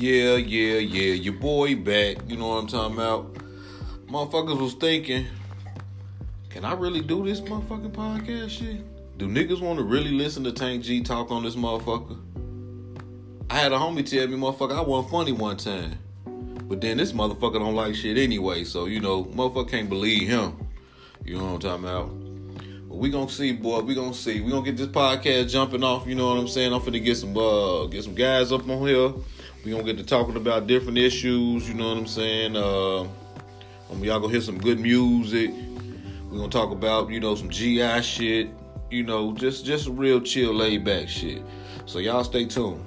[0.00, 1.12] Yeah, yeah, yeah.
[1.12, 2.16] Your boy back.
[2.26, 3.34] You know what I'm talking about?
[4.06, 5.26] Motherfuckers was thinking,
[6.48, 8.78] can I really do this motherfucking podcast shit?
[9.18, 12.18] Do niggas want to really listen to Tank G talk on this motherfucker?
[13.50, 15.98] I had a homie tell me, motherfucker, I wasn't funny one time.
[16.24, 20.66] But then this motherfucker don't like shit anyway, so you know, motherfucker can't believe him.
[21.26, 22.88] You know what I'm talking about?
[22.88, 23.80] But we gonna see, boy.
[23.80, 24.40] We gonna see.
[24.40, 26.06] We gonna get this podcast jumping off.
[26.06, 26.72] You know what I'm saying?
[26.72, 29.12] I'm finna get some uh get some guys up on here.
[29.62, 31.68] We gonna get to talking about different issues.
[31.68, 32.56] You know what I'm saying?
[32.56, 35.50] Uh, um, y'all gonna hear some good music.
[36.30, 38.48] We're gonna talk about you know some GI shit.
[38.90, 41.42] You know, just just real chill, laid back shit.
[41.84, 42.86] So y'all stay tuned.